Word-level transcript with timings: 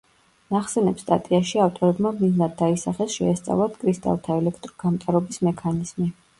ნახსენებ 0.53 0.95
სტატიაში 1.03 1.61
ავტორებმა 1.65 2.13
მიზნად 2.23 2.57
დაისახეს 2.63 3.19
შეესწავლათ 3.19 3.79
კრისტალთა 3.85 4.41
ელექტროგამტარობის 4.45 5.43
მექანიზმი. 5.53 6.13